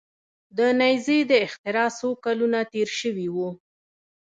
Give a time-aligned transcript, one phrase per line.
[0.57, 3.49] د نیزې د اختراع څو کلونه تیر شوي وو.